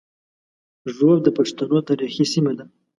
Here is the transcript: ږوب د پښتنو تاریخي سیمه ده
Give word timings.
ږوب 0.95 1.17
د 1.23 1.27
پښتنو 1.37 1.77
تاریخي 1.89 2.25
سیمه 2.33 2.53
ده 2.57 2.65